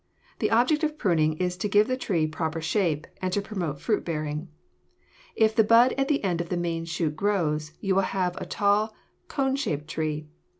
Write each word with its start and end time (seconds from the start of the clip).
The 0.39 0.49
object 0.49 0.83
of 0.83 0.97
pruning 0.97 1.37
is 1.37 1.55
to 1.57 1.69
give 1.69 1.87
the 1.87 1.95
tree 1.95 2.25
proper 2.25 2.59
shape 2.59 3.05
and 3.21 3.31
to 3.33 3.39
promote 3.39 3.79
fruit 3.79 4.03
bearing. 4.03 4.47
If 5.35 5.55
the 5.55 5.63
bud 5.63 5.93
at 5.95 6.07
the 6.07 6.23
end 6.23 6.41
of 6.41 6.49
the 6.49 6.57
main 6.57 6.85
shoot 6.85 7.15
grows, 7.15 7.73
you 7.81 7.93
will 7.93 8.01
have 8.09 8.35
a 8.37 8.47
tall, 8.47 8.95
cone 9.27 9.55
shaped 9.55 9.87
tree. 9.87 10.27